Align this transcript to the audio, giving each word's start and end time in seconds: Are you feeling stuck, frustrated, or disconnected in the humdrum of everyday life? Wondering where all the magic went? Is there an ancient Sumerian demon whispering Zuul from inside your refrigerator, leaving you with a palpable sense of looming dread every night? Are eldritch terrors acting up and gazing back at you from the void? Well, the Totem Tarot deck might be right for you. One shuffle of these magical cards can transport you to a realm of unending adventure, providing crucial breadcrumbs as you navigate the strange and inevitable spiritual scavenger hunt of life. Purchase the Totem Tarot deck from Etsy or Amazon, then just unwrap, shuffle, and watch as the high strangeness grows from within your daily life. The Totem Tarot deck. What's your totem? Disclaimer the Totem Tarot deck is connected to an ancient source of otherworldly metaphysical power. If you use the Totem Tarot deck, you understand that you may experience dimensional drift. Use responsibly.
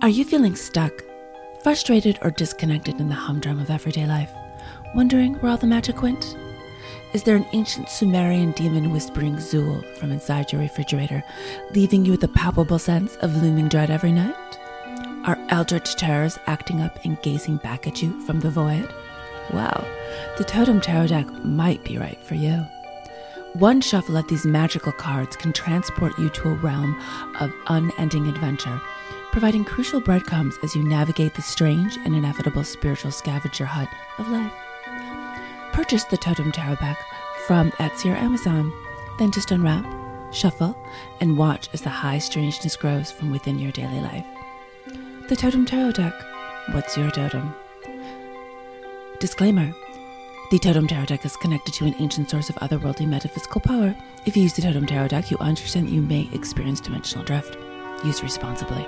Are 0.00 0.08
you 0.08 0.24
feeling 0.24 0.56
stuck, 0.56 0.92
frustrated, 1.62 2.18
or 2.22 2.30
disconnected 2.30 3.00
in 3.00 3.08
the 3.08 3.14
humdrum 3.14 3.58
of 3.58 3.68
everyday 3.68 4.06
life? 4.06 4.30
Wondering 4.94 5.34
where 5.34 5.52
all 5.52 5.58
the 5.58 5.66
magic 5.66 6.00
went? 6.00 6.36
Is 7.12 7.22
there 7.22 7.36
an 7.36 7.46
ancient 7.52 7.90
Sumerian 7.90 8.52
demon 8.52 8.92
whispering 8.92 9.36
Zuul 9.36 9.84
from 9.96 10.10
inside 10.10 10.52
your 10.52 10.62
refrigerator, 10.62 11.22
leaving 11.74 12.06
you 12.06 12.12
with 12.12 12.24
a 12.24 12.28
palpable 12.28 12.78
sense 12.78 13.16
of 13.16 13.42
looming 13.42 13.68
dread 13.68 13.90
every 13.90 14.12
night? 14.12 14.58
Are 15.24 15.38
eldritch 15.50 15.96
terrors 15.96 16.38
acting 16.46 16.80
up 16.80 16.98
and 17.04 17.20
gazing 17.20 17.58
back 17.58 17.86
at 17.86 18.02
you 18.02 18.18
from 18.26 18.40
the 18.40 18.50
void? 18.50 18.90
Well, 19.52 19.86
the 20.38 20.44
Totem 20.44 20.80
Tarot 20.80 21.08
deck 21.08 21.30
might 21.44 21.84
be 21.84 21.98
right 21.98 22.22
for 22.24 22.36
you. 22.36 22.66
One 23.54 23.80
shuffle 23.80 24.16
of 24.16 24.26
these 24.28 24.46
magical 24.46 24.92
cards 24.92 25.36
can 25.36 25.52
transport 25.52 26.18
you 26.18 26.28
to 26.30 26.48
a 26.48 26.54
realm 26.54 26.98
of 27.38 27.52
unending 27.68 28.26
adventure, 28.26 28.80
providing 29.34 29.64
crucial 29.64 30.00
breadcrumbs 30.00 30.56
as 30.62 30.76
you 30.76 30.82
navigate 30.84 31.34
the 31.34 31.42
strange 31.42 31.96
and 32.04 32.14
inevitable 32.14 32.62
spiritual 32.62 33.10
scavenger 33.10 33.64
hunt 33.64 33.88
of 34.18 34.28
life. 34.28 34.52
Purchase 35.72 36.04
the 36.04 36.16
Totem 36.16 36.52
Tarot 36.52 36.76
deck 36.76 36.96
from 37.48 37.72
Etsy 37.72 38.12
or 38.12 38.16
Amazon, 38.16 38.72
then 39.18 39.32
just 39.32 39.50
unwrap, 39.50 39.84
shuffle, 40.32 40.78
and 41.20 41.36
watch 41.36 41.68
as 41.72 41.80
the 41.80 41.90
high 41.90 42.18
strangeness 42.18 42.76
grows 42.76 43.10
from 43.10 43.32
within 43.32 43.58
your 43.58 43.72
daily 43.72 44.00
life. 44.00 44.24
The 45.28 45.34
Totem 45.34 45.66
Tarot 45.66 45.90
deck. 45.90 46.14
What's 46.70 46.96
your 46.96 47.10
totem? 47.10 47.52
Disclaimer 49.18 49.74
the 50.52 50.60
Totem 50.60 50.86
Tarot 50.86 51.06
deck 51.06 51.24
is 51.24 51.36
connected 51.36 51.74
to 51.74 51.86
an 51.86 51.96
ancient 51.98 52.30
source 52.30 52.50
of 52.50 52.56
otherworldly 52.56 53.08
metaphysical 53.08 53.60
power. 53.60 53.96
If 54.26 54.36
you 54.36 54.44
use 54.44 54.52
the 54.52 54.62
Totem 54.62 54.86
Tarot 54.86 55.08
deck, 55.08 55.32
you 55.32 55.38
understand 55.38 55.88
that 55.88 55.92
you 55.92 56.02
may 56.02 56.28
experience 56.32 56.80
dimensional 56.80 57.24
drift. 57.24 57.56
Use 58.04 58.22
responsibly. 58.22 58.86